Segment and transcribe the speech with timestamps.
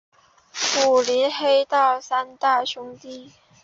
[0.79, 3.31] 武林黑道的三大凶地之一。